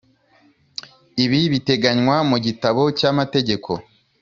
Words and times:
Ibi 1.23 1.39
biteganywa 1.53 2.17
mu 2.29 2.37
gitabo 2.45 2.81
cy’amategeko 2.97 3.71